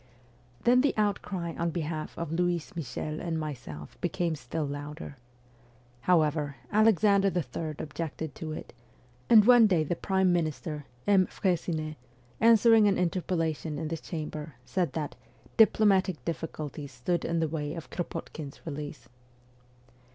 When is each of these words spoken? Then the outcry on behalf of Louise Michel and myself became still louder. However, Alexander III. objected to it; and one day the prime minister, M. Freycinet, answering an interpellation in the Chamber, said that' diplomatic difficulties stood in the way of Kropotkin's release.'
Then 0.63 0.81
the 0.81 0.95
outcry 0.97 1.53
on 1.59 1.69
behalf 1.69 2.17
of 2.17 2.31
Louise 2.31 2.75
Michel 2.75 3.19
and 3.19 3.39
myself 3.39 4.01
became 4.01 4.33
still 4.33 4.65
louder. 4.65 5.15
However, 6.09 6.55
Alexander 6.71 7.27
III. 7.31 7.75
objected 7.77 8.33
to 8.33 8.51
it; 8.51 8.73
and 9.29 9.45
one 9.45 9.67
day 9.67 9.83
the 9.83 9.95
prime 9.95 10.33
minister, 10.33 10.87
M. 11.05 11.27
Freycinet, 11.27 11.97
answering 12.39 12.87
an 12.87 12.97
interpellation 12.97 13.77
in 13.77 13.89
the 13.89 13.97
Chamber, 13.97 14.55
said 14.65 14.93
that' 14.93 15.15
diplomatic 15.57 16.25
difficulties 16.25 16.91
stood 16.91 17.23
in 17.23 17.39
the 17.39 17.47
way 17.47 17.75
of 17.75 17.91
Kropotkin's 17.91 18.59
release.' 18.65 19.07